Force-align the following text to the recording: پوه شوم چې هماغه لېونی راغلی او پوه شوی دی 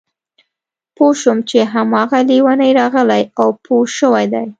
پوه 0.95 1.13
شوم 1.21 1.37
چې 1.49 1.59
هماغه 1.73 2.19
لېونی 2.29 2.71
راغلی 2.79 3.23
او 3.39 3.47
پوه 3.63 3.83
شوی 3.97 4.25
دی 4.33 4.47